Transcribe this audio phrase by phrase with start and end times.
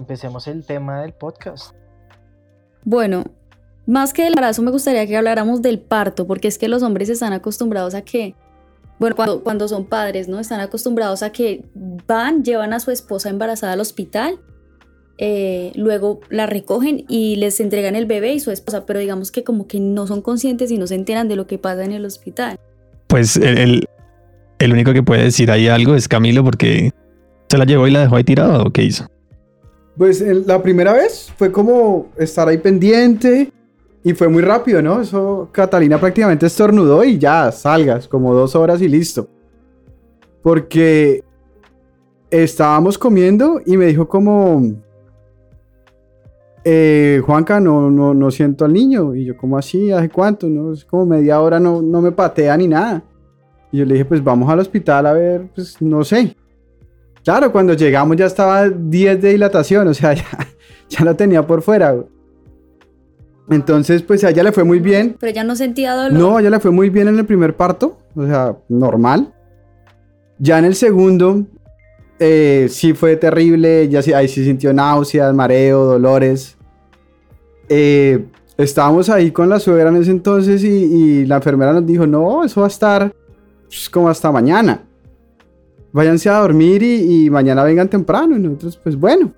[0.00, 1.74] empecemos el tema del podcast.
[2.84, 3.24] Bueno,
[3.86, 7.08] más que del embarazo me gustaría que habláramos del parto, porque es que los hombres
[7.08, 8.34] están acostumbrados a que,
[8.98, 10.38] bueno, cuando, cuando son padres, ¿no?
[10.40, 11.64] Están acostumbrados a que
[12.06, 14.38] van, llevan a su esposa embarazada al hospital,
[15.18, 19.44] eh, luego la recogen y les entregan el bebé y su esposa, pero digamos que
[19.44, 22.06] como que no son conscientes y no se enteran de lo que pasa en el
[22.06, 22.58] hospital.
[23.06, 23.86] Pues el,
[24.58, 26.92] el único que puede decir ahí algo es Camilo porque
[27.48, 29.08] se la llevó y la dejó ahí tirada o qué hizo.
[29.96, 33.52] Pues la primera vez fue como estar ahí pendiente
[34.02, 35.00] y fue muy rápido, ¿no?
[35.02, 39.28] Eso Catalina prácticamente estornudó y ya salgas, como dos horas y listo.
[40.42, 41.22] Porque
[42.30, 44.62] estábamos comiendo y me dijo como,
[46.64, 49.14] eh, Juanca, no, no, no siento al niño.
[49.14, 49.90] Y yo, como así?
[49.90, 50.48] ¿Hace cuánto?
[50.48, 53.02] No, es como media hora, no, no me patea ni nada.
[53.72, 56.36] Y yo le dije, pues vamos al hospital a ver, pues no sé.
[57.24, 60.24] Claro, cuando llegamos ya estaba 10 de dilatación, o sea, ya,
[60.88, 61.94] ya lo tenía por fuera.
[63.50, 65.16] Entonces, pues a ella le fue muy bien.
[65.18, 66.12] Pero ella no sentía dolor.
[66.12, 69.34] No, a ella le fue muy bien en el primer parto, o sea, normal.
[70.38, 71.44] Ya en el segundo,
[72.18, 76.56] eh, sí fue terrible, ya sí, ahí sí sintió náuseas, mareo, dolores.
[77.68, 78.24] Eh,
[78.56, 82.60] estábamos ahí con la suegra en ese entonces y, la enfermera nos dijo, no, eso
[82.60, 83.12] va a estar
[83.68, 84.84] pues, como hasta mañana
[85.92, 88.36] váyanse a dormir y, mañana vengan temprano.
[88.36, 89.32] Y nosotros, pues bueno.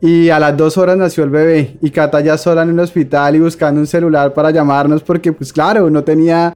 [0.00, 3.34] Y a las dos horas nació el bebé y Cata ya sola en el hospital
[3.34, 6.54] y buscando un celular para llamarnos porque pues claro, no tenía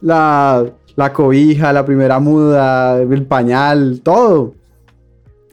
[0.00, 4.54] la, la cobija, la primera muda, el pañal, todo.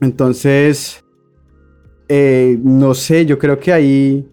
[0.02, 1.04] Entonces,
[2.08, 4.28] eh, no sé, yo creo que ahí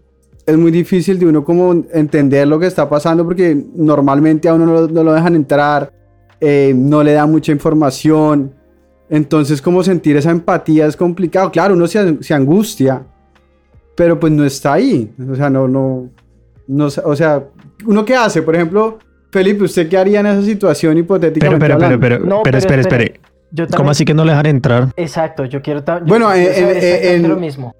[0.45, 4.87] es muy difícil de uno como entender lo que está pasando porque normalmente a uno
[4.87, 5.98] no lo dejan entrar
[6.41, 8.53] eh, no le da mucha información.
[9.09, 11.51] Entonces, como sentir esa empatía es complicado.
[11.51, 13.03] Claro, uno se, angustia,
[13.95, 15.11] pero pues no está ahí.
[15.29, 16.09] O sea, no, no,
[16.67, 17.43] no, o sea,
[17.85, 18.41] ¿uno qué hace?
[18.41, 18.99] Por ejemplo,
[19.31, 21.47] Felipe, ¿usted qué haría en esa situación hipotética?
[21.47, 23.19] Pero, pero, pero, pero, no, pero, espere, espere.
[23.75, 24.93] ¿Cómo así que no le dejan entrar?
[24.95, 25.83] Exacto, yo quiero...
[26.05, 27.75] bueno, en, lo mismo.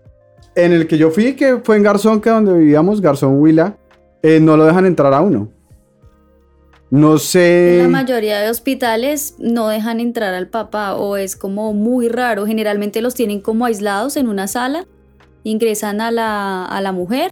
[0.55, 3.77] En el que yo fui, que fue en Garzón, que donde vivíamos, Garzón Huila,
[4.23, 5.49] eh, no lo dejan entrar a uno.
[6.91, 7.79] No sé.
[7.83, 12.47] la mayoría de hospitales no dejan entrar al papá o es como muy raro.
[12.47, 14.85] Generalmente los tienen como aislados en una sala,
[15.43, 17.31] ingresan a la, a la mujer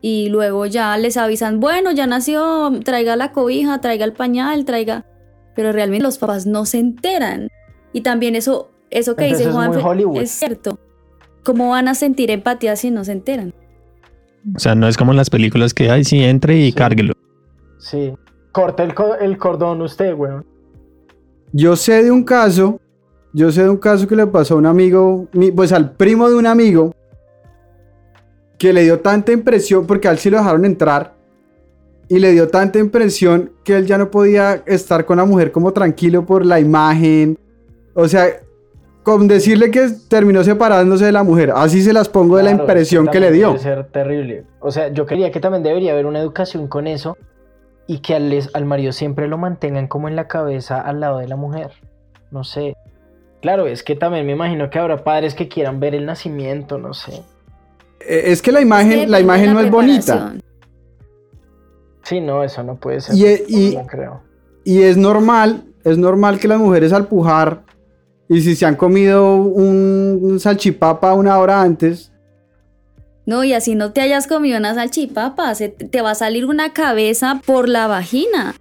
[0.00, 5.04] y luego ya les avisan, bueno, ya nació, traiga la cobija, traiga el pañal, traiga...
[5.56, 7.48] Pero realmente los papás no se enteran.
[7.92, 10.78] Y también eso, eso que dice Juan es, es cierto.
[11.42, 13.52] ¿Cómo van a sentir empatía si no se enteran?
[14.54, 17.14] O sea, no es como en las películas que, hay, sí, entre y cárguelo.
[17.80, 18.12] Sí,
[18.52, 18.82] Corte
[19.20, 20.44] el, cordón usted, weón.
[21.52, 22.80] Yo sé de un caso,
[23.32, 26.34] yo sé de un caso que le pasó a un amigo, pues al primo de
[26.34, 26.94] un amigo,
[28.58, 31.14] que le dio tanta impresión, porque a él sí lo dejaron entrar,
[32.08, 35.72] y le dio tanta impresión que él ya no podía estar con la mujer como
[35.72, 37.38] tranquilo por la imagen.
[37.94, 38.26] O sea,
[39.02, 43.08] con decirle que terminó separándose de la mujer, así se las pongo de la impresión
[43.08, 43.48] que le dio.
[43.48, 44.44] Debe ser terrible.
[44.60, 47.16] O sea, yo creía que también debería haber una educación con eso
[47.88, 51.26] y que al, al marido siempre lo mantengan como en la cabeza al lado de
[51.26, 51.70] la mujer.
[52.30, 52.76] No sé.
[53.40, 56.92] Claro, es que también me imagino que habrá padres que quieran ver el nacimiento, no
[56.92, 57.22] sé.
[58.00, 60.34] Eh, es que la imagen, la imagen no es bonita.
[62.02, 63.16] Sí, no, eso no puede ser.
[63.16, 64.20] Y, y, creo.
[64.64, 67.62] y es normal, es normal que las mujeres al pujar,
[68.28, 72.12] y si se han comido un salchipapa una hora antes,
[73.28, 77.42] no, y así no te hayas comido una salchipapa, te va a salir una cabeza
[77.44, 78.54] por la vagina.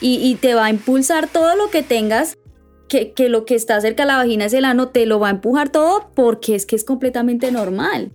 [0.00, 2.38] Y, te va a impulsar todo lo que tengas,
[2.88, 5.26] que, que, lo que está cerca de la vagina es el ano, te lo va
[5.26, 8.12] a empujar todo porque es que es completamente normal.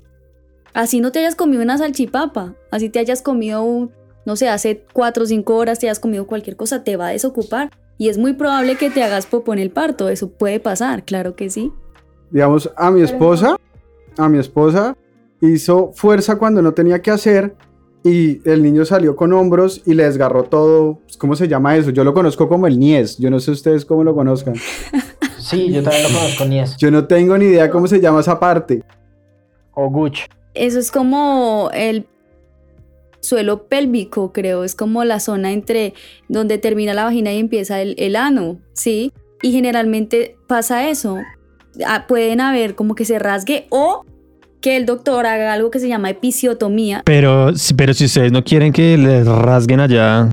[0.74, 3.92] Así no te hayas comido una salchipapa, así te hayas comido, un,
[4.26, 7.12] no sé, hace cuatro o cinco horas te hayas comido cualquier cosa, te va a
[7.12, 7.70] desocupar.
[7.98, 11.36] Y es muy probable que te hagas popo en el parto, eso puede pasar, claro
[11.36, 11.74] que sí.
[12.30, 13.58] Digamos, a mi esposa,
[14.18, 14.96] a mi esposa
[15.42, 17.56] hizo fuerza cuando no tenía que hacer
[18.04, 21.00] y el niño salió con hombros y le desgarró todo.
[21.04, 21.92] Pues, ¿Cómo se llama eso?
[21.92, 23.18] Yo lo conozco como el Nies.
[23.18, 24.56] Yo no sé ustedes cómo lo conozcan.
[25.42, 26.78] Sí, yo también lo conozco, Nies.
[26.78, 28.84] Yo no tengo ni idea cómo se llama esa parte.
[29.74, 30.20] O Guch.
[30.54, 32.06] Eso es como el
[33.22, 34.64] suelo pélvico, creo.
[34.64, 35.96] Es como la zona entre
[36.30, 39.14] donde termina la vagina y empieza el, el ano, ¿sí?
[39.42, 41.18] Y generalmente pasa eso.
[41.88, 44.06] Ah, pueden haber como que se rasgue o
[44.62, 47.02] que el doctor haga algo que se llama episiotomía.
[47.06, 50.30] Pero, pero si ustedes no quieren que les rasguen allá,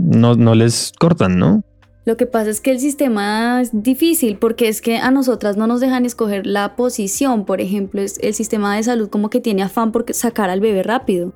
[0.00, 1.62] no, no les cortan, ¿no?
[2.04, 5.66] Lo que pasa es que el sistema es difícil porque es que a nosotras no
[5.66, 7.46] nos dejan escoger la posición.
[7.46, 10.82] Por ejemplo, es el sistema de salud como que tiene afán por sacar al bebé
[10.82, 11.32] rápido.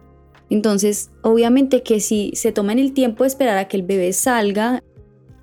[0.51, 4.83] Entonces, obviamente que si se toman el tiempo de esperar a que el bebé salga,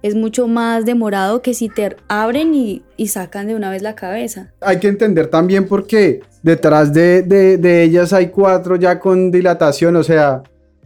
[0.06, 4.54] es mucho más demorado que si te abren y, sacan de una vez la cabeza.
[4.62, 10.04] Hay que entender también porque detrás de, de ellas hay cuatro ya con dilatación, o
[10.04, 10.44] sea,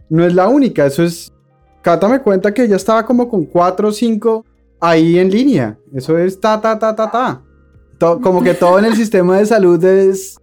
[0.08, 1.30] no es la única, eso es
[1.82, 4.44] Cata me cuenta que ella estaba como con 4 o 5
[4.80, 5.78] ahí en línea.
[5.94, 7.42] Eso es ta, ta, ta, ta, ta.
[8.20, 10.36] como que todo en el sistema de salud es,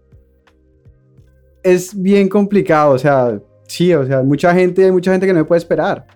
[1.62, 2.92] es bien complicado.
[2.92, 6.06] O sea, sí, o sea, mucha gente, hay mucha gente que no puede esperar.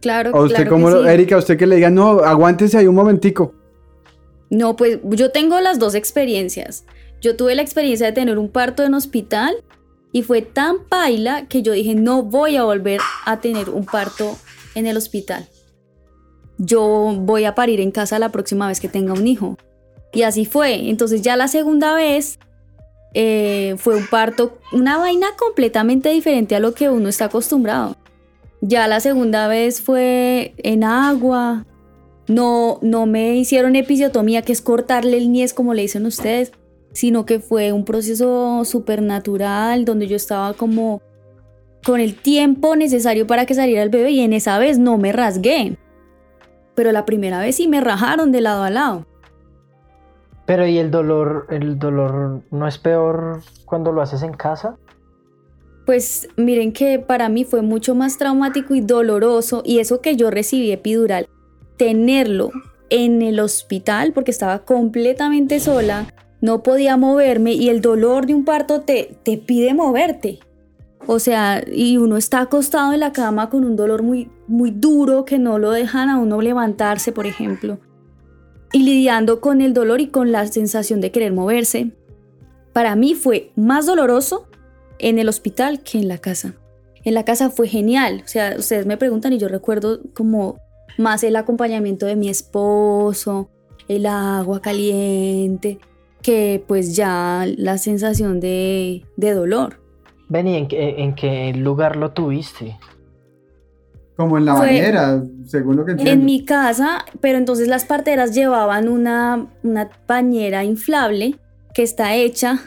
[0.00, 3.54] Claro, o usted como, Erika, usted que le diga, no, aguántese ahí un momentico.
[4.48, 6.84] No, pues yo tengo las dos experiencias.
[7.20, 9.54] Yo tuve la experiencia de tener un parto en hospital
[10.12, 14.36] y fue tan paila que yo dije, no voy a volver a tener un parto
[14.74, 15.46] en el hospital.
[16.58, 19.56] Yo voy a parir en casa la próxima vez que tenga un hijo.
[20.12, 20.88] Y así fue.
[20.88, 22.38] Entonces ya la segunda vez
[23.14, 27.96] eh, fue un parto, una vaina completamente diferente a lo que uno está acostumbrado.
[28.60, 31.66] Ya la segunda vez fue en agua.
[32.28, 36.52] No, no me hicieron episiotomía, que es cortarle el niés como le dicen ustedes
[36.92, 41.02] sino que fue un proceso supernatural donde yo estaba como
[41.84, 45.12] con el tiempo necesario para que saliera el bebé y en esa vez no me
[45.12, 45.78] rasgué.
[46.74, 49.06] Pero la primera vez sí me rajaron de lado a lado.
[50.46, 54.76] Pero ¿y el dolor, el dolor no es peor cuando lo haces en casa?
[55.86, 60.30] Pues miren que para mí fue mucho más traumático y doloroso y eso que yo
[60.30, 61.28] recibí epidural,
[61.76, 62.50] tenerlo
[62.90, 68.44] en el hospital porque estaba completamente sola, no podía moverme y el dolor de un
[68.44, 70.40] parto te, te pide moverte.
[71.06, 75.24] O sea, y uno está acostado en la cama con un dolor muy, muy duro
[75.24, 77.78] que no lo dejan a uno levantarse, por ejemplo.
[78.72, 81.92] Y lidiando con el dolor y con la sensación de querer moverse.
[82.72, 84.46] Para mí fue más doloroso
[85.00, 86.54] en el hospital que en la casa.
[87.04, 88.22] En la casa fue genial.
[88.24, 90.58] O sea, ustedes me preguntan y yo recuerdo como
[90.98, 93.48] más el acompañamiento de mi esposo,
[93.88, 95.78] el agua caliente,
[96.22, 99.80] que pues ya la sensación de, dolor.
[100.28, 102.78] Vení, ¿en qué, ¿en qué lugar lo tuviste?
[104.16, 106.12] Como en la bañera, según lo que entiendo.
[106.12, 111.36] En mi casa, pero entonces las parteras llevaban una, una bañera inflable
[111.72, 112.60] que está hecha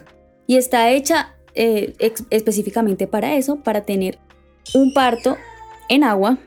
[0.47, 1.93] y está hecha eh,
[2.29, 4.19] específicamente para eso, para tener
[4.73, 5.37] un parto
[5.89, 6.37] en agua.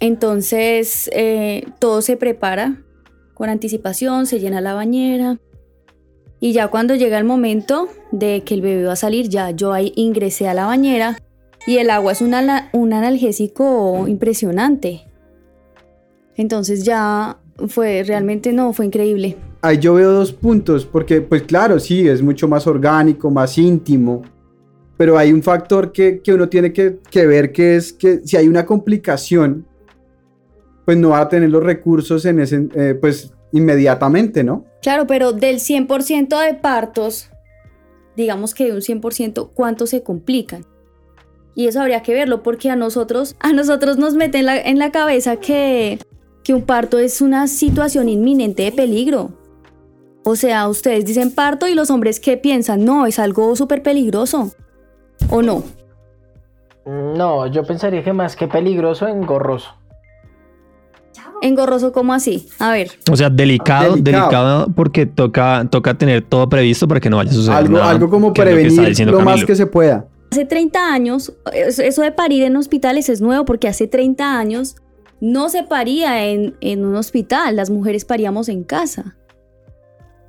[0.00, 2.82] Entonces eh, todo se prepara
[3.34, 5.38] con anticipación, se llena la bañera,
[6.44, 9.72] y ya cuando llega el momento de que el bebé va a salir, ya yo
[9.72, 11.16] ahí ingresé a la bañera
[11.66, 12.34] y el agua es un,
[12.72, 15.06] un analgésico impresionante.
[16.36, 17.38] Entonces ya
[17.68, 19.38] fue realmente no, fue increíble.
[19.62, 24.20] Ahí yo veo dos puntos, porque pues claro, sí, es mucho más orgánico, más íntimo,
[24.96, 28.64] pero hay un factor que, uno tiene que, ver, que es que si hay una
[28.64, 29.66] complicación,
[30.84, 34.64] pues no va a tener los recursos en ese, eh, pues inmediatamente, ¿no?
[34.82, 37.30] Claro, pero del 100% de partos,
[38.16, 40.64] digamos que de un 100%, ¿cuántos se complican?
[41.56, 44.78] Y eso habría que verlo porque a nosotros, a nosotros nos mete en la, en
[44.78, 45.98] la cabeza que,
[46.42, 49.32] que un parto es una situación inminente de peligro.
[50.24, 52.84] O sea, ustedes dicen parto y los hombres ¿qué piensan?
[52.84, 54.52] No, es algo súper peligroso.
[55.30, 55.64] ¿O no?
[56.86, 59.74] No, yo pensaría que más que peligroso, engorroso.
[61.42, 62.48] Engorroso, ¿cómo así?
[62.58, 62.90] A ver.
[63.10, 67.34] O sea, delicado, delicado, porque toca, toca tener todo previsto para que no vaya a
[67.34, 67.90] suceder algo, nada.
[67.90, 70.06] Algo como prevenir lo, más que se pueda.
[70.30, 74.76] Hace 30 años, eso de parir en hospitales es nuevo porque hace 30 años
[75.20, 79.16] no se paría en, un hospital, las mujeres paríamos en casa.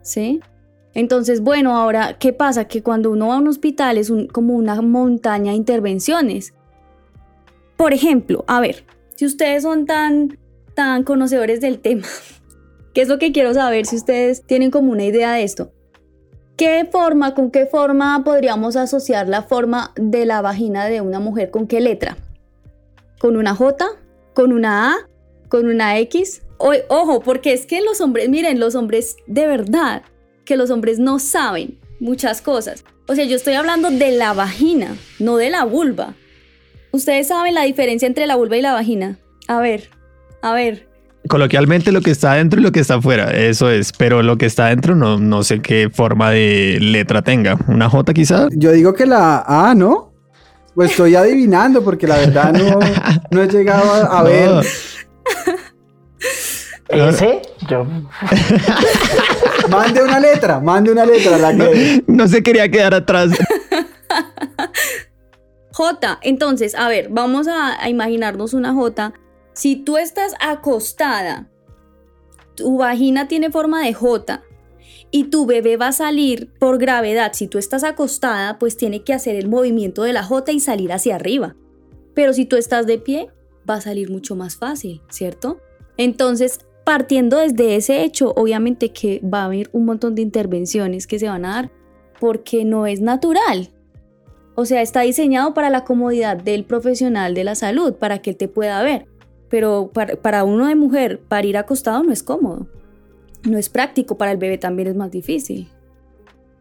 [0.02, 0.40] ¿Sí?
[0.96, 2.66] Entonces, bueno, ahora, ¿qué pasa?
[2.66, 6.56] Que cuando uno va a un hospital es como una montaña de intervenciones.
[7.78, 8.86] Por ejemplo, a ver,
[9.16, 10.38] si ustedes son tan
[10.76, 12.06] tan conocedores del tema.
[12.94, 15.72] ¿Qué es lo que quiero saber si ustedes tienen como una idea de esto?
[16.56, 21.52] ¿Qué forma, con qué forma podríamos asociar la forma de la vagina de una mujer?
[21.52, 22.18] ¿Con qué letra?
[23.20, 23.86] ¿Con una J?
[24.34, 24.96] ¿Con una A?
[25.50, 26.44] ¿Con una X?
[26.88, 30.04] ojo, porque es que los hombres, miren, los hombres de verdad,
[30.46, 32.86] que los hombres no saben muchas cosas.
[33.08, 36.14] O sea, yo estoy hablando de la vagina, no de la vulva.
[36.92, 39.20] ¿Ustedes saben la diferencia entre la vulva y la vagina?
[39.48, 39.90] A ver,
[40.42, 40.88] a ver.
[41.28, 44.46] Coloquialmente lo que está adentro y lo que está afuera, eso es, pero lo que
[44.46, 47.58] está adentro no, no sé qué forma de letra tenga.
[47.68, 48.48] ¿Una J quizás?
[48.56, 50.14] Yo digo que la A, ¿no?
[50.76, 52.80] Pues estoy adivinando porque la verdad no,
[53.32, 54.66] no he llegado a, ver.
[56.90, 57.88] Ese, yo.
[59.70, 61.38] Mande una letra, mande una letra.
[61.38, 62.04] La que...
[62.08, 63.32] No se quería quedar atrás.
[65.72, 69.14] J, entonces, a ver, vamos a, a imaginarnos una J.
[69.54, 71.50] Si tú estás acostada,
[72.56, 74.44] tu vagina tiene forma de J
[75.12, 77.34] y tu bebé va a salir por gravedad.
[77.34, 80.92] Si tú estás acostada, pues tiene que hacer el movimiento de la J y salir
[80.92, 81.56] hacia arriba.
[82.14, 83.30] Pero si tú estás de pie,
[83.70, 85.60] va a salir mucho más fácil, ¿cierto?
[85.98, 91.20] Entonces, partiendo desde ese hecho, obviamente que va a haber un montón de intervenciones que
[91.20, 91.72] se van a dar
[92.20, 93.72] porque no es natural.
[94.54, 98.38] O sea, está diseñado para la comodidad del profesional de la salud, para que él
[98.38, 99.08] te pueda ver.
[99.50, 102.68] Pero para, para uno de mujer, parir acostado no es cómodo.
[103.44, 105.68] No es práctico, para el bebé también es más difícil.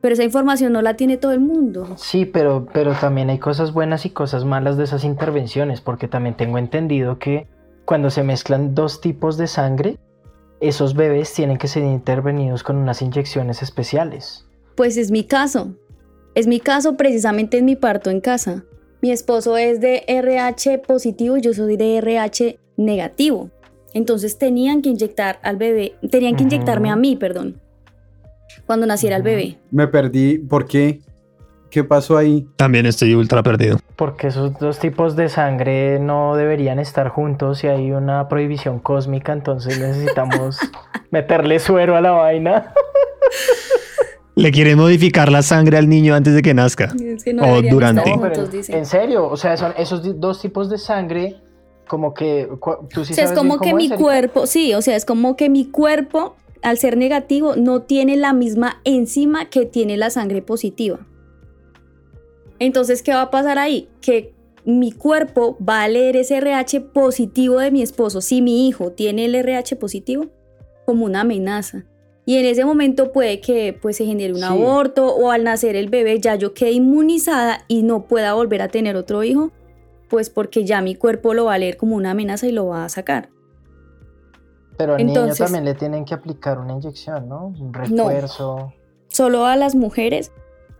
[0.00, 1.94] Pero esa información no la tiene todo el mundo.
[1.96, 6.36] Sí, pero, pero también hay cosas buenas y cosas malas de esas intervenciones, porque también
[6.36, 7.46] tengo entendido que
[7.84, 9.98] cuando se mezclan dos tipos de sangre,
[10.68, 14.46] esos bebés tienen que ser intervenidos con unas inyecciones especiales.
[14.76, 15.74] Pues es mi caso.
[16.34, 18.64] Es mi caso precisamente en mi parto en casa.
[19.00, 23.50] Mi esposo es de RH positivo y yo soy de RH negativo.
[23.92, 27.60] Entonces tenían que inyectar al bebé, tenían que inyectarme a mí, perdón,
[28.66, 29.58] cuando naciera el bebé.
[29.70, 30.38] Me perdí.
[30.38, 31.00] ¿Por qué?
[31.74, 32.46] ¿Qué pasó ahí?
[32.54, 33.80] También estoy ultra perdido.
[33.96, 39.32] Porque esos dos tipos de sangre no deberían estar juntos y hay una prohibición cósmica,
[39.32, 40.56] entonces necesitamos
[41.10, 42.72] meterle suero a la vaina.
[44.36, 46.92] Le quieren modificar la sangre al niño antes de que nazca.
[47.04, 48.02] Es que no O durante.
[48.02, 48.74] estar No, pero juntos, en- dicen.
[48.76, 51.40] en serio, o sea, son esos dos tipos de sangre,
[51.88, 52.48] como que
[52.92, 55.48] tú sí O sea, es como que mi cuerpo, sí, o sea, es como que
[55.48, 61.00] mi cuerpo, al ser negativo, no tiene la misma enzima que tiene la sangre positiva.
[62.58, 63.88] Entonces, ¿qué va a pasar ahí?
[64.00, 64.32] Que
[64.64, 69.26] mi cuerpo va a leer ese RH positivo de mi esposo, si mi hijo tiene
[69.26, 70.26] el RH positivo,
[70.86, 71.84] como una amenaza.
[72.26, 74.44] Y en ese momento puede que pues, se genere un Sí.
[74.44, 78.68] aborto o al nacer el bebé ya yo quede inmunizada y no pueda volver a
[78.68, 79.50] tener otro hijo,
[80.08, 82.84] pues porque ya mi cuerpo lo va a leer como una amenaza y lo va
[82.86, 83.28] a sacar.
[84.78, 87.48] Pero al Entonces- niño también le tienen que aplicar una inyección, ¿no?
[87.58, 88.72] Un refuerzo.
[89.08, 90.32] solo a las mujeres.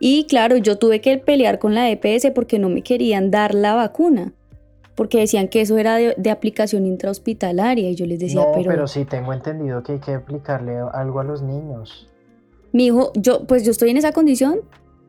[0.07, 3.73] Y claro, yo tuve que pelear con la EPS porque no me querían dar la
[3.73, 4.33] vacuna,
[4.93, 8.69] porque decían que eso era de, de aplicación intrahospitalaria y yo les decía, no, pero,
[8.69, 8.87] pero...
[8.87, 12.07] sí tengo entendido que hay que aplicarle algo a los niños.
[12.71, 14.59] mi hijo, yo pues yo estoy en esa condición.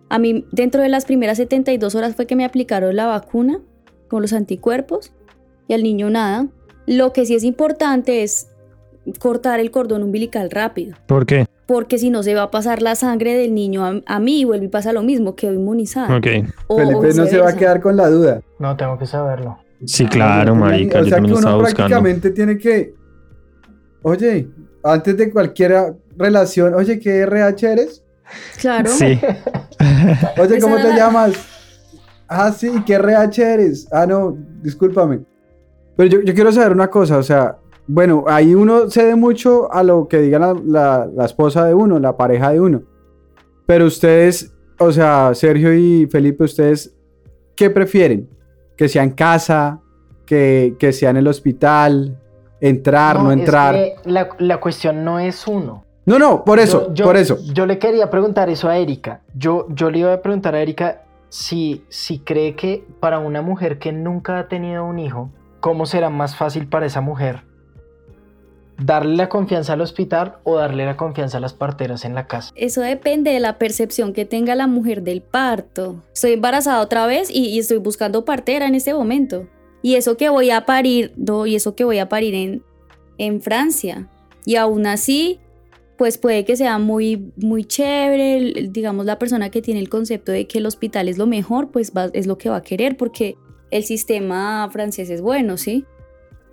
[0.09, 3.61] A mí dentro de las primeras 72 horas fue que me aplicaron la vacuna
[4.09, 5.13] con los anticuerpos
[5.69, 6.49] y al niño nada.
[6.87, 8.49] Lo que sí es importante es
[9.19, 10.97] cortar el cordón umbilical rápido.
[11.07, 11.47] ¿Por qué?
[11.67, 14.45] porque si no se va a pasar la sangre del niño a, a mí y
[14.45, 16.17] vuelve y pasa lo mismo, quedo inmunizada.
[16.17, 16.27] Ok.
[16.69, 18.41] O- o Felipe no se va a quedar con la duda.
[18.61, 19.59] No, tengo que saberlo.
[19.85, 20.99] Sí, claro, No, marica.
[21.01, 21.89] O yo sea también que lo estaba uno buscando.
[21.89, 22.95] prácticamente tiene que.
[24.03, 24.49] Oye,
[24.85, 28.05] antes de cualquier relación, oye, ¿qué RH eres?
[28.61, 28.89] Claro.
[28.91, 29.19] Sí.
[30.39, 31.33] Oye, ¿cómo te la- llamas?
[32.29, 33.89] Ah, sí, ¿qué RH eres?
[33.93, 35.21] Ah, no, discúlpame.
[35.97, 37.57] Pero yo, yo quiero saber una cosa, o sea,
[37.87, 41.99] bueno, ahí uno cede mucho a lo que diga la, la- la esposa de uno,
[41.99, 42.83] la pareja de uno.
[43.67, 46.95] Pero ustedes, o sea, Sergio y Felipe, ¿ustedes
[47.55, 48.29] qué prefieren?
[48.77, 49.81] ¿Que sea en casa?
[50.25, 52.19] ¿Que, que sea en el hospital?
[52.61, 53.75] ¿Entrar, no, es entrar?
[53.75, 55.85] que la, la cuestión no es uno.
[56.07, 57.39] No, no, por eso, Yo- yo- por eso.
[57.53, 59.23] Yo le quería preguntar eso a Erika.
[59.35, 63.79] Yo, yo le iba a preguntar a Erika si, si cree que para una mujer
[63.79, 67.43] que nunca ha tenido un hijo, ¿cómo será más fácil para esa mujer?
[68.79, 72.53] ¿Darle la confianza al hospital o darle la confianza a las parteras en la casa?
[72.57, 76.03] Eso depende de la percepción que tenga la mujer del parto.
[76.13, 79.49] Estoy embarazada otra vez y, estoy buscando partera en este momento.
[79.81, 82.63] Y eso que voy a parir, no, y eso que voy a parir en,
[83.19, 84.09] en Francia.
[84.45, 85.41] Y aún así,
[85.97, 90.47] pues puede que sea muy, muy chévere, digamos, la persona que tiene el concepto de
[90.47, 93.37] que el hospital es lo mejor, pues va- es lo que va a querer porque
[93.71, 95.85] el sistema francés es bueno, ¿sí?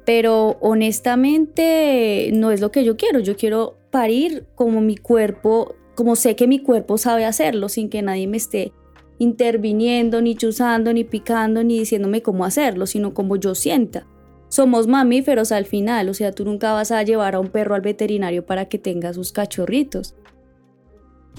[0.05, 3.19] Pero honestamente no es lo que yo quiero.
[3.19, 8.01] Yo quiero parir como mi cuerpo, como sé que mi cuerpo sabe hacerlo, sin que
[8.01, 8.73] nadie me esté
[9.19, 14.05] interviniendo, ni chuzando, ni picando, ni diciéndome cómo hacerlo, sino como yo sienta.
[14.49, 17.81] Somos mamíferos al final, o sea, tú nunca vas a llevar a un perro al
[17.81, 20.15] veterinario para que tenga sus cachorritos.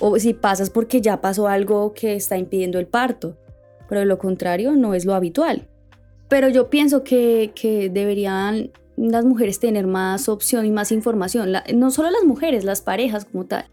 [0.01, 3.37] O si pasas porque ya pasó algo que está impidiendo el parto.
[3.89, 5.69] Pero de lo contrario no es lo habitual.
[6.35, 11.53] Pero yo pienso que, que deberían las mujeres tener más opción y más información.
[11.53, 13.67] La- no solo las mujeres, las parejas como tal.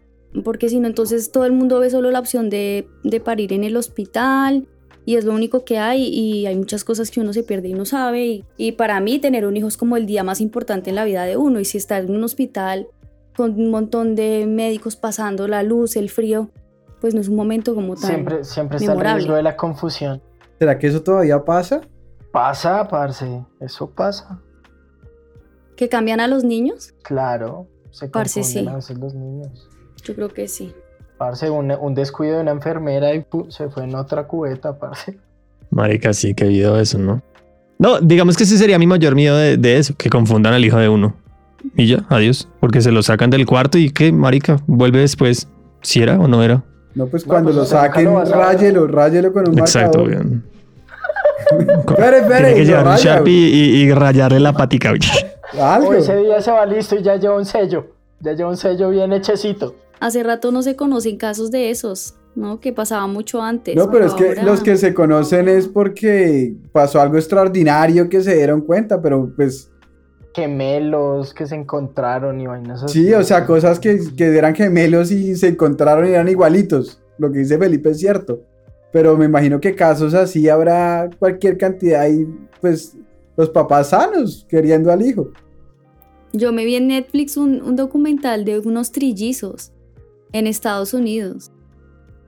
[0.44, 3.64] Porque si no, entonces todo el mundo ve solo la opción de, de parir en
[3.64, 4.68] el hospital
[5.04, 7.74] y es lo único que hay y hay muchas cosas que uno se pierde y
[7.74, 10.90] no sabe y, y para mí tener un hijo es como el día más importante
[10.90, 12.86] en la vida de uno y si está en un hospital
[13.36, 16.48] con un montón de médicos pasando la luz, el frío,
[17.00, 19.18] pues no es un momento como tan Siempre, siempre está el memorable.
[19.18, 20.22] riesgo de la confusión.
[20.60, 21.80] ¿Será que eso todavía pasa?
[22.32, 24.40] Pasa, parce, eso pasa.
[25.76, 26.94] que cambian a los niños.
[27.02, 28.70] Claro, se Parce, confunden sí.
[28.70, 29.68] a veces los niños.
[30.04, 30.72] Yo creo que sí.
[31.18, 35.18] Parce, un, un descuido de una enfermera y pu- se fue en otra cubeta, parce.
[35.70, 37.22] Marica, sí, qué video eso, ¿no?
[37.78, 40.78] No, digamos que ese sería mi mayor miedo de, de eso, que confundan al hijo
[40.78, 41.14] de uno.
[41.76, 42.48] Y ya, adiós.
[42.60, 45.48] Porque se lo sacan del cuarto y que, marica, vuelve después.
[45.80, 46.62] Si era o no era.
[46.94, 50.26] No, pues No, cuando pues, lo saquen, ráyelo, ráyelo con un Exacto, marcador.
[50.26, 50.44] weón.
[51.50, 54.92] Espere, espere, Tiene que llevar un Sharpie y, y rayarle la patica.
[55.60, 55.88] Algo.
[55.90, 57.86] Hoy ese día se va listo y ya lleva un sello.
[58.20, 59.74] Ya lleva un sello bien hechecito.
[60.00, 62.58] Hace rato no se conocen casos de esos, ¿no?
[62.60, 63.76] Que pasaba mucho antes.
[63.76, 68.20] No, pero es que ahora- los que se conocen es porque pasó algo extraordinario que
[68.22, 69.68] se dieron cuenta, pero pues
[70.34, 73.04] Gemelos que se encontraron y vainas así.
[73.04, 77.02] sí, o sea, cosas que, que eran gemelos y se encontraron y eran igualitos.
[77.18, 78.40] Lo que dice Felipe es cierto.
[78.92, 82.26] Pero me imagino que casos así habrá cualquier cantidad y
[82.60, 82.96] pues
[83.36, 85.32] los papás sanos queriendo al hijo.
[86.32, 89.72] Yo me vi en Netflix un, documental de unos trillizos
[90.32, 91.50] en Estados Unidos.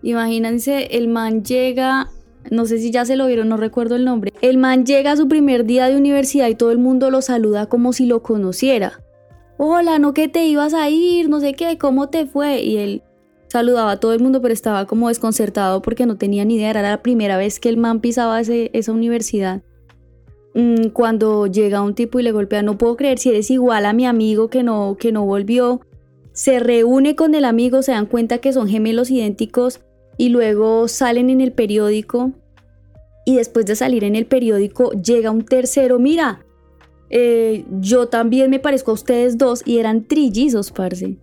[0.03, 2.11] Imagínense, el man llega,
[2.51, 4.33] no sé si ya se lo vieron, no recuerdo el nombre.
[4.43, 7.67] El man llega a su primer día de universidad y todo el mundo lo saluda
[7.67, 9.01] como si lo conociera.
[9.57, 12.63] Hola, no que te ibas a ir, no sé qué, ¿cómo te fue?
[12.63, 13.03] Y él
[13.55, 16.83] saludaba a todo el mundo, pero estaba como desconcertado porque no tenía ni idea, era
[16.83, 19.63] la primera vez que el man pisaba ese- esa universidad
[20.57, 23.93] mm, cuando llega un tipo y le golpea, no puedo creer si eres igual a
[23.93, 25.81] mi amigo que no, que no volvió.
[26.33, 29.81] Se reúne con el amigo, se dan cuenta que son gemelos idénticos
[30.17, 32.33] y luego salen en el periódico.
[33.25, 36.45] Y después de salir en el periódico llega un tercero, mira,
[37.11, 41.17] eh, yo también me parezco a ustedes dos y eran trillizos, parce.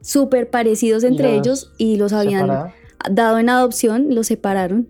[0.00, 2.72] Súper parecidos entre los ellos y los habían
[3.10, 4.88] dado en adopción, los separaron.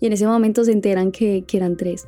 [0.00, 2.06] Y en ese momento se enteran que, que eran tres.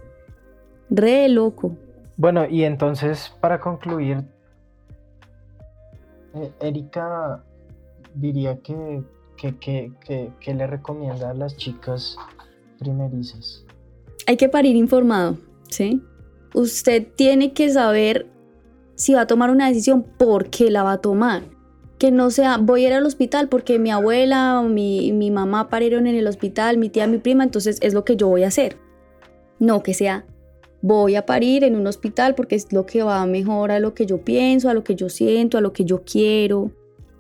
[0.90, 1.76] Re loco.
[2.16, 4.24] Bueno, y entonces, para concluir,
[6.34, 7.42] eh, Erika
[8.14, 9.02] diría que,
[9.36, 12.16] que, que, que, que le recomienda a las chicas
[12.78, 13.64] primerizas.
[14.26, 15.38] Hay que parir informado,
[15.68, 16.02] ¿sí?
[16.54, 18.26] Usted tiene que saber
[18.94, 21.42] si va a tomar una decisión, por qué la va a tomar.
[22.00, 25.68] Que no sea, voy a ir al hospital porque mi abuela o mi, mi mamá
[25.68, 28.48] parieron en el hospital, mi tía, mi prima, entonces es lo que yo voy a
[28.48, 28.76] hacer.
[29.58, 30.24] No, que sea,
[30.80, 34.06] voy a parir en un hospital porque es lo que va mejor a lo que
[34.06, 36.72] yo pienso, a lo que yo siento, a lo que yo quiero.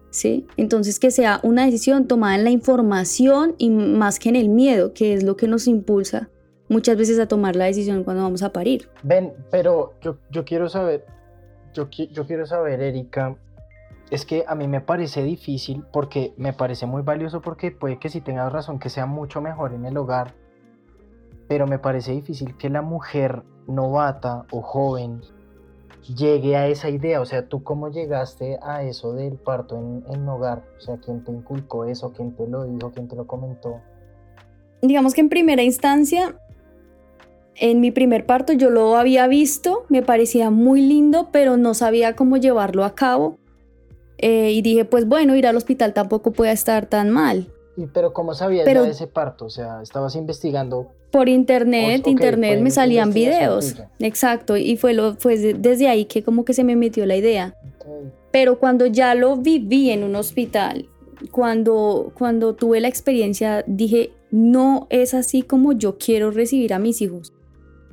[0.08, 0.46] ¿Sí?
[0.56, 4.92] Entonces que sea una decisión tomada en la información y más que en el miedo,
[4.92, 6.30] que es lo que nos impulsa
[6.70, 8.88] muchas veces a tomar la decisión cuando vamos a parir.
[9.02, 11.04] Ven, pero yo, yo quiero saber,
[11.74, 13.36] yo, yo quiero saber, Erika,
[14.10, 18.08] es que a mí me parece difícil porque me parece muy valioso porque puede que
[18.08, 20.34] si tengas razón que sea mucho mejor en el hogar,
[21.48, 25.20] pero me parece difícil que la mujer novata o joven
[26.16, 30.28] llegue a esa idea, o sea, ¿tú cómo llegaste a eso del parto en, en
[30.28, 30.64] hogar?
[30.78, 32.12] O sea, ¿quién te inculcó eso?
[32.12, 32.90] ¿Quién te lo dijo?
[32.90, 33.80] ¿Quién te lo comentó?
[34.82, 36.36] Digamos que en primera instancia,
[37.54, 42.16] en mi primer parto yo lo había visto, me parecía muy lindo, pero no sabía
[42.16, 43.36] cómo llevarlo a cabo.
[44.22, 47.46] Eh, y dije, pues bueno, ir al hospital tampoco puede estar tan mal.
[47.76, 49.46] Y, pero ¿cómo sabías Pero- de ese parto?
[49.46, 53.72] O sea, estabas investigando Por internet, Ok, internet me salían videos.
[53.72, 53.90] tuya.
[53.98, 57.16] Exacto, y fue, lo, fue de- desde ahí que como que se me metió la
[57.16, 57.54] idea.
[57.78, 57.86] Ok.
[58.30, 60.88] Pero cuando ya lo viví en un hospital,
[61.30, 67.00] cuando, cuando tuve la experiencia, dije, no es así como yo quiero recibir a mis
[67.02, 67.32] hijos.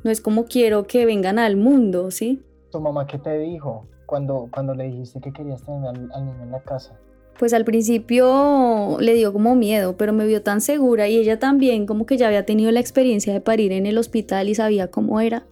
[0.04, 2.42] No es como quiero que vengan al mundo, ¿sí?
[2.72, 6.44] ¿Tu mamá qué te dijo cuando, cuando le dijiste que querías tener al, al niño
[6.44, 6.98] en la casa?
[7.38, 11.86] Pues al principio le dio como miedo, pero me vio tan segura y ella también
[11.86, 15.22] como que ya había tenido la experiencia de parir en el hospital y sabía cómo
[15.22, 15.46] era.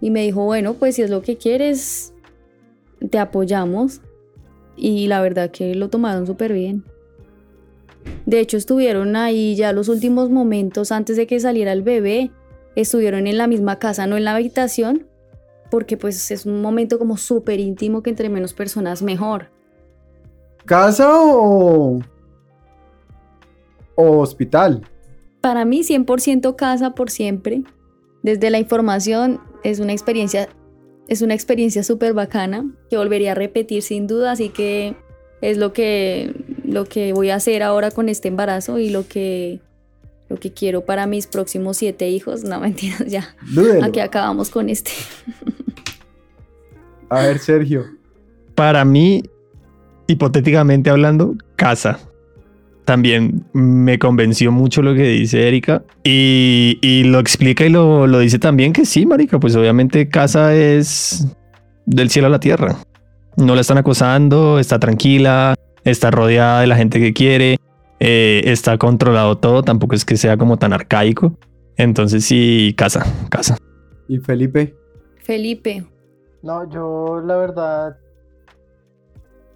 [0.00, 2.14] Y me dijo, bueno, pues si es lo que quieres,
[3.10, 4.00] te apoyamos.
[4.76, 6.84] Y la verdad que lo tomaron súper bien.
[8.24, 12.30] De hecho, estuvieron ahí ya los últimos momentos antes de que saliera el bebé.
[12.74, 15.06] Estuvieron en la misma casa, no en la habitación,
[15.70, 19.50] porque pues es un momento como súper íntimo que entre menos personas mejor.
[20.64, 22.00] ¿Casa o,
[23.94, 24.82] o hospital?
[25.40, 27.62] Para mí 100% casa por siempre.
[28.22, 30.48] Desde la información es una experiencia
[31.08, 34.96] es una experiencia súper bacana que volvería a repetir sin duda, así que
[35.40, 39.60] es lo que lo que voy a hacer ahora con este embarazo y lo que
[40.28, 42.44] lo que quiero para mis próximos siete hijos.
[42.44, 43.34] No, mentiras, ya.
[43.52, 43.84] Dúdelo.
[43.84, 44.92] Aquí acabamos con este.
[47.08, 47.84] A ver, Sergio.
[48.54, 49.22] Para mí,
[50.06, 52.00] hipotéticamente hablando, casa.
[52.84, 58.20] También me convenció mucho lo que dice Erika y, y lo explica y lo, lo
[58.20, 61.26] dice también que sí, Marica, pues obviamente casa es
[61.84, 62.76] del cielo a la tierra.
[63.36, 67.58] No la están acosando, está tranquila, está rodeada de la gente que quiere,
[68.00, 71.36] eh, está controlado todo, tampoco es que sea como tan arcaico.
[71.76, 73.56] Entonces sí, casa, casa.
[74.08, 74.74] ¿Y Felipe?
[75.18, 75.84] Felipe,
[76.42, 77.98] No, yo la verdad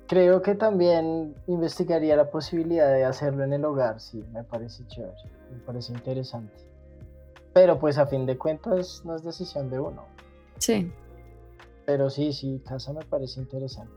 [0.08, 5.14] creo que también investigaría la posibilidad de hacerlo en el hogar, sí, me parece chévere,
[5.52, 6.52] me parece interesante.
[7.54, 10.04] Pero pues a fin de cuentas no es decisión de uno.
[10.58, 10.90] sí.
[11.86, 13.92] Pero sí, sí, casa me parece interesante.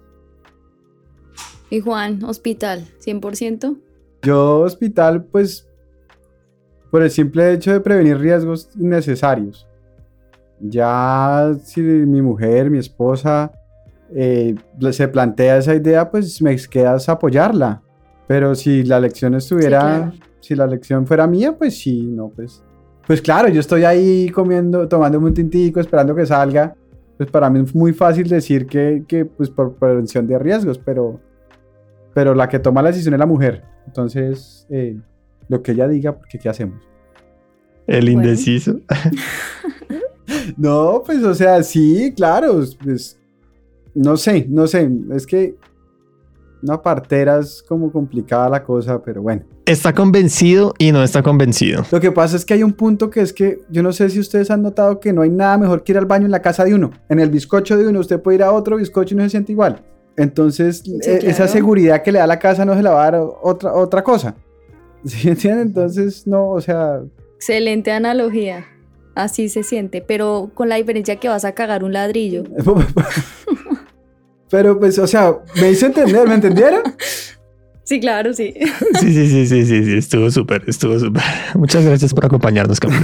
[1.69, 3.77] Y Juan, hospital, 100%.
[4.23, 5.67] Yo, hospital, pues,
[6.89, 9.67] por el simple hecho de prevenir riesgos innecesarios.
[10.59, 13.51] Ya si mi mujer, mi esposa,
[14.15, 14.55] eh,
[14.91, 17.81] se plantea esa idea, pues me quedas apoyarla.
[18.27, 20.11] Pero si la lección estuviera, claro.
[20.39, 22.63] si la lección fuera mía, pues sí, no, pues.
[23.05, 26.73] Pues claro, yo estoy ahí comiendo, tomándome un tintico, esperando que salga.
[27.17, 31.19] Pues para mí es muy fácil decir que, que pues por prevención de riesgos, pero,
[32.13, 33.63] pero la que toma la decisión es la mujer.
[33.87, 34.97] Entonces, eh,
[35.47, 36.81] lo que ella diga, porque ¿qué hacemos?
[37.87, 38.23] El Bueno.
[38.23, 38.79] indeciso.
[40.57, 43.19] No, pues, o sea, sí, claro, pues,
[43.93, 45.55] no sé, no sé, es que
[46.61, 49.43] una partera es como complicada la cosa, pero bueno.
[49.65, 51.83] Está convencido y no está convencido.
[51.91, 54.19] Lo que pasa es que hay un punto que es que yo no sé si
[54.19, 56.63] ustedes han notado que no hay nada mejor que ir al baño en la casa
[56.63, 56.91] de uno.
[57.09, 59.51] En el bizcocho de uno, usted puede ir a otro bizcocho y no se siente
[59.51, 59.81] igual.
[60.15, 63.21] Entonces, eh, esa seguridad que le da la casa no se la va a dar
[63.41, 64.35] otra, otra cosa.
[65.05, 65.67] ¿Sí entienden?
[65.67, 67.01] Entonces, no, o sea,
[67.43, 68.65] Excelente analogía.
[69.15, 72.45] Así se siente, pero con la diferencia que vas a cagar un ladrillo.
[74.49, 76.81] Pero pues, o sea, me hizo entender, ¿me entendieron?
[77.85, 78.53] Sí, claro, sí.
[79.01, 81.21] Sí, sí, sí, sí, sí, sí, estuvo súper, estuvo súper.
[81.55, 83.03] Muchas gracias por acompañarnos, Camilo.